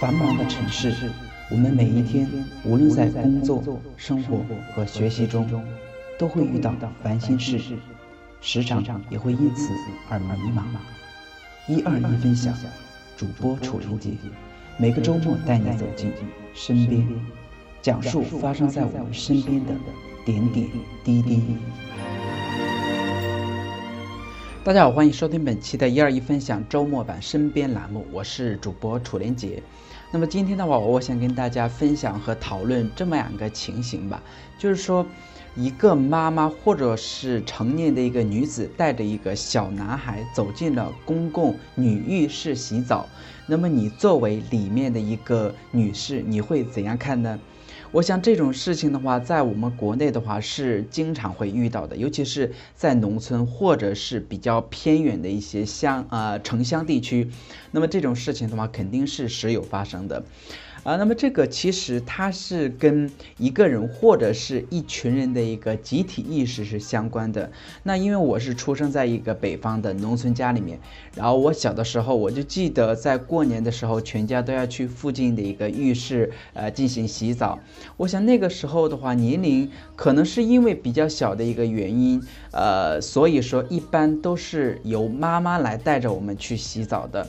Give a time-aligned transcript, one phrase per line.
[0.00, 0.94] 繁忙的城市，
[1.50, 2.28] 我们每一天，
[2.64, 5.44] 无论在工作、生活和学习中，
[6.16, 6.72] 都会遇到
[7.02, 7.60] 烦心事，
[8.40, 9.72] 时常也会因此
[10.08, 10.62] 而迷茫。
[11.66, 12.54] 一二一分享，
[13.16, 14.10] 主播楚林杰，
[14.76, 16.12] 每个周末带你走进
[16.54, 17.04] 身边，
[17.82, 19.74] 讲述发生在我们身边的
[20.24, 20.68] 点点
[21.02, 21.42] 滴滴。
[24.64, 29.62] 大家好，欢迎收听本期的一二一分享周末版身边栏目，我是主播楚连杰。
[30.10, 34.20] 那么今天的话，我想跟大家分享和讨论这么两个情形吧，
[34.58, 35.06] 就是说，
[35.54, 43.08] 一个妈妈或者是成年的一个女子带着一个小男孩走进了公共女浴室洗澡，
[43.46, 47.38] 那么你作为里面的一个女士，你会怎样看呢？
[47.90, 57.30] 我想这种事情的话，在我们国内的话是经常会遇到的，尤其是在农村或者是比较偏远的一些乡呃城乡地区，
[57.70, 60.22] 那么这种事情的话肯定是时有发生的。
[60.84, 67.50] 啊，那么这个其实它是跟一个人或者是一群人的一个集体意识是相关的。
[67.82, 70.78] 那因为我是出生在一个北方的农村家里面，
[71.14, 77.58] 然后我小的时候我就记得在过年的时候，全家都要去附近的一个浴室呃进行洗澡。
[77.96, 87.28] 我想那个时候的话，年龄可能是因为比较小的一个原因，呃，所以说一般都是由妈妈来带着我们去洗澡的。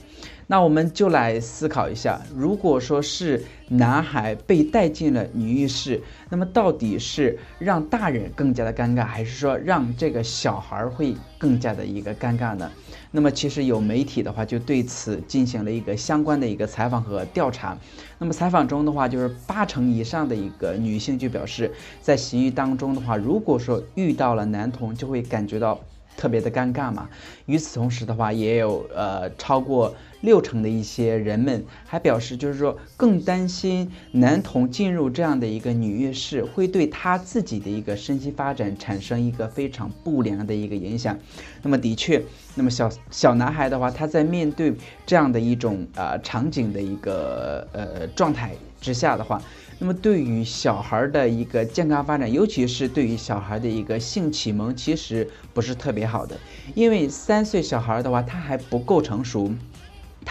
[0.52, 12.72] 那我们就来思考一下，如果说是男孩被带进了女浴室，那么到底是让大人更加的尴尬，还是说让这个小孩会更加的一个尴尬呢？
[13.11, 17.78] 那么其实有媒体的话就对此进行了一个相关的一个采访和调查。
[18.17, 25.80] 那么采访中的话，就是八成以上的一个女性就表示，在洗浴当中的话，如果说遇到了男童，就会感觉到。
[26.17, 27.08] 特别的尴尬嘛。
[27.45, 41.18] 与此同时的话，也有呃超过六成的一些人们还表示，就是说更担心男童进入这样的一个女浴室，会对他自己的一个身心发展产生一个非常不良的一个影响。
[41.62, 42.22] 那么的确，
[42.56, 44.74] 那么小小男孩的话，他在面对
[45.06, 48.51] 这样的一种呃场景的一个呃状态
[48.81, 49.41] 之下的话。
[49.81, 56.38] 那么对于小孩的一个健康发展，尤其是对于小孩的一个性启蒙，其实不是特别好的。
[56.75, 59.50] 因为三岁小孩的话，他还不够成熟，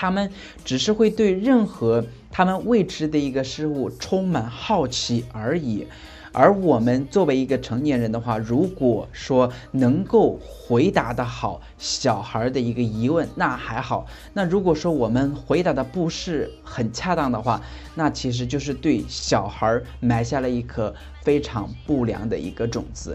[0.00, 0.30] 他们
[0.64, 5.88] 只是会对任何他们未知的一个事物充满好奇而已。
[6.30, 14.06] 而我们作为一个成年人的话，如果说能够回答的好小孩的一个疑问，那还好。
[14.34, 17.60] 那如果说我们回答的不是很恰当的话，
[17.96, 20.94] 那其实就是对小孩埋下了一颗
[21.28, 23.14] 非常不良的一个种子。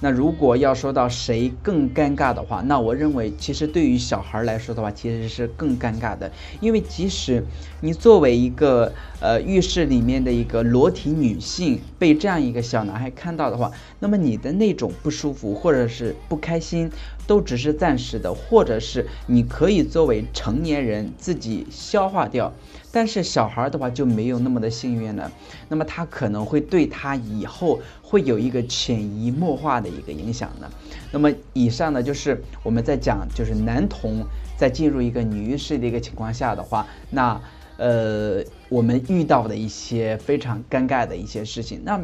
[0.00, 6.30] 那如果要说到谁更尴尬的话，那我认为其实对于小孩来说的话，其实是更尴尬的，
[6.60, 7.42] 因为即使
[7.80, 16.90] 你作为一个呃浴室里面的一个裸体女性，被这样一个小男孩看到的话，那么你的那种不舒服或者是不开心，
[17.26, 22.52] 都只是暂时的，或者是你可以作为成年人自己消化掉。
[22.94, 25.28] 但是小孩的话就没有那么的幸运了，
[25.68, 30.70] 那么他可能会对他以后会有一个潜移默化的一个影响呢。
[31.10, 34.24] 那么以上呢就是我们在讲，就是男童
[34.56, 37.40] 在进入一个女浴室的一个情况下的话，那
[37.78, 42.00] 呃我们遇到的一些非常尴尬的一些事情，那。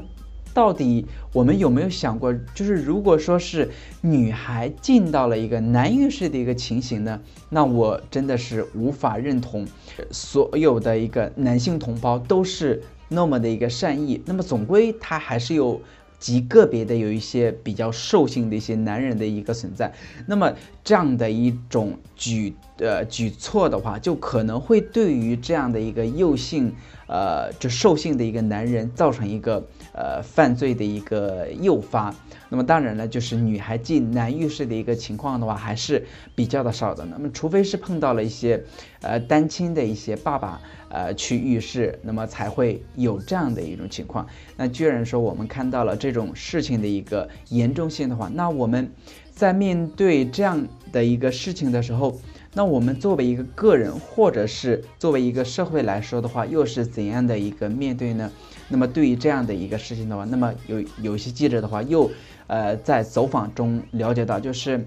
[0.53, 7.21] 到底我们有没有想过，就是如果说是女孩进到了一个男浴室的一个情形呢？
[7.49, 9.67] 那我真的是无法认同，
[10.11, 14.21] 所有的一个男性同胞都是那么的一个善意。
[14.27, 15.81] 那么总归他还是有
[16.19, 19.93] 极个别的有一些比较兽性的一些男人的一个存在。
[20.27, 26.75] 那么这样的一种举呃举措的话，就可能会对于这样的一个幼性。
[27.13, 32.15] 呃，就兽性的一个男人造成一个呃犯罪的一个诱发，
[32.49, 36.07] 那么当然了，就是女孩进男浴室的一个情况的话，还是
[36.37, 37.05] 比较的少的。
[37.05, 38.63] 那么除非是碰到了一些
[39.03, 44.25] 呃单亲的一些爸爸呃去浴室，那么才会有这样的一种情况。
[44.57, 48.89] 那居然说我们看到了这种事情的一个严重性的话，那我们
[49.35, 52.21] 在面对这样的一个事情的时候。
[52.53, 58.31] 那我们作为一个个人，或者是作为一个社会来说的话，又是怎样的一个面对呢？
[58.69, 62.11] 那么对于这样的一个事情的话，那么有有些记者的话，又
[62.49, 64.85] 呃在走访中了解到，就是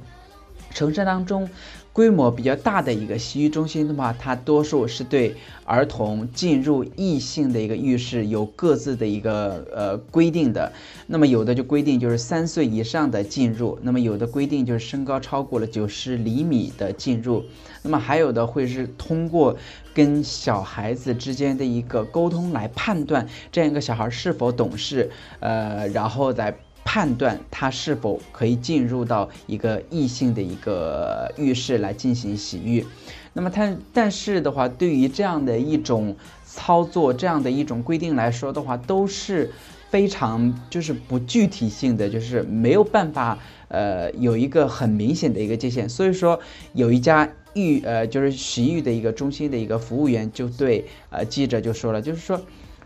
[0.74, 1.50] 城市当中。
[1.94, 10.74] 规模比较大的一个洗浴中心的话，它多数是对儿童进入异性的一个浴室有各自的一个呃规定的。
[11.06, 17.46] 那么有的就规定就是三岁以上的进入，那么有的规定就是身高超过了九十厘米的进入。
[17.84, 19.56] 那么还有的会是通过
[19.94, 26.58] 跟小孩子之间的一个沟通来判断这样一个小孩是否懂事，呃，然后再。
[26.86, 32.86] 判断他是否可以进入到一个异性的一个浴室来进行洗浴，
[33.34, 36.16] 那么他但是的话，对于这样的一种
[36.46, 39.50] 操作，这样的一种规定来说的话，都是
[39.90, 43.40] 非常就是不具体性的，就是没有办法
[43.70, 45.88] 呃有一个很明显的一个界限。
[45.90, 46.40] 所以说，
[46.74, 52.40] 有一家浴呃就是洗浴的一个中心的一个服务员就对呃记者就说了，就是说，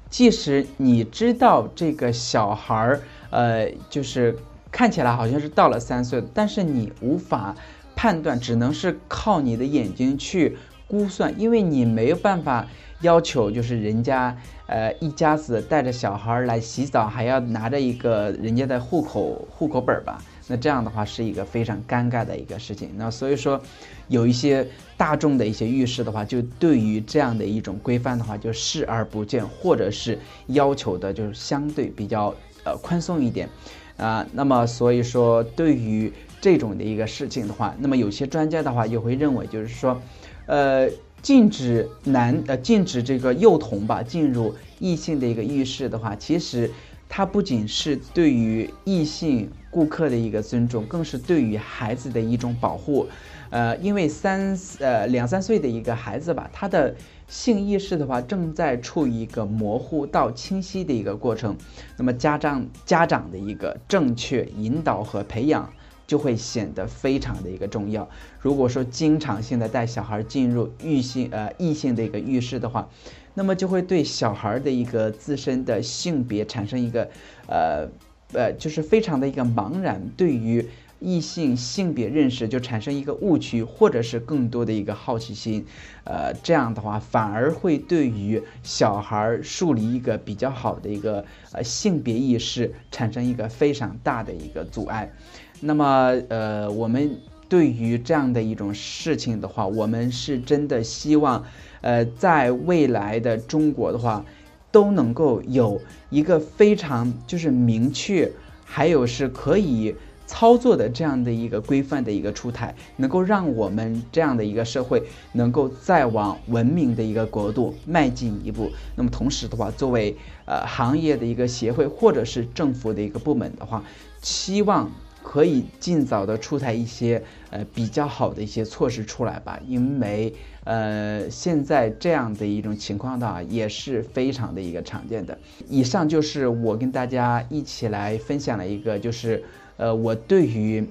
[0.09, 3.01] 即使你知道这个小孩儿。
[3.29, 4.35] 呃，就是
[4.71, 7.55] 看起来好像是到了三岁，但是你无法
[7.95, 10.57] 判断，只能是靠你的眼睛去
[10.87, 12.67] 估算，因为你没有办法
[13.01, 14.37] 要求，就是人家
[14.67, 20.21] 呃一家子带着小孩来洗澡，还要拿着一个人家的户口户口本吧？
[20.47, 22.89] 那这样的话是一个非常尴尬的一个事情。
[22.95, 23.61] 那所以说，
[24.07, 24.65] 有一些
[24.95, 32.33] 大众的一些浴室的话，就对于这样的一种规范的话，就视而不见，或者是要求的就是相对比较。
[32.67, 33.47] 呃，宽松一点，
[33.95, 36.11] 啊，那么所以说，对于
[36.41, 40.01] 这种的一个事情的话，那么有些专家的话也会认为，就是说，
[40.47, 40.89] 呃，
[41.21, 46.69] 禁止男呃禁止这个幼童吧进入异性的一个浴室的话，其实
[47.07, 53.07] 它不仅是对于异性顾客的一个尊重，更是对于孩子的一种保护。
[53.49, 56.93] 呃，因为三呃两三岁的一个孩子吧，他的。
[57.27, 61.57] 性意识的话，正在处于一个模糊到清晰的一个过程，
[61.97, 65.69] 那么家长家长的一个正确引导和培养
[66.07, 68.07] 就会显得非常的一个重要。
[68.39, 72.87] 如果说经常性的带小孩进入异性呃异性的一个浴室的话，
[73.33, 77.09] 那么就会对小孩的一个自身的性别产生一个
[77.47, 77.87] 呃
[78.31, 80.65] 呃就是非常的一个茫然，对于。
[80.99, 85.63] 异性性别认识就产生一个误区，或者是更多的一个好奇心，
[86.03, 95.11] 呃，这样的话反而会对于小孩树立一个比较好的一个呃性别意识产生一个非常大的一个阻碍。
[95.59, 97.17] 那么，呃，我们
[97.47, 101.43] 对于这样的一种事情的话，我们是真的希望，
[101.81, 104.25] 呃，在未来的中国的话，
[104.71, 105.79] 都能够有
[106.09, 108.31] 一个非常就是明确，
[108.65, 109.95] 还有是可以。
[110.27, 115.01] 操作的这样的一个规范的一个出台，能够让我们这样的一个社会
[115.31, 118.69] 能够再往文明的一个国度迈进一步。
[118.95, 120.15] 那么同时的话，作为
[120.45, 123.81] 呃行业的一个协会或者是政府的一个部门的话，
[124.21, 124.91] 希望
[125.23, 129.57] 可以尽早的出台一些呃比较好的一些措施出来吧。
[129.65, 130.33] 因为
[130.65, 135.37] 呃现在这样的一种情况的话，也是非常的一个常见的。
[135.69, 139.41] 以上就是我跟大家一起来分享了一个就是。
[139.77, 140.85] 呃，我对于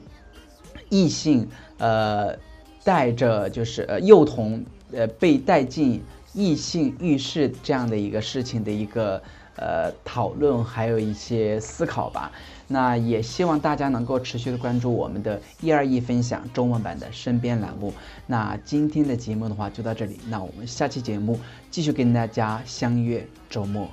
[0.88, 1.46] 异性
[1.78, 2.36] 呃
[2.84, 6.02] 带着就是呃幼童呃被带进
[6.32, 9.20] 异性浴室这样的一个事情的一个
[9.56, 12.30] 呃讨论，还有一些思考吧。
[12.68, 17.94] 那也希望大家能够持续的关注我们的“一二一”分享周末版的身边栏目。
[18.26, 21.38] 那今天的节目的话就到这里，那我们下期节目
[21.70, 23.88] 继续跟大家相约周末。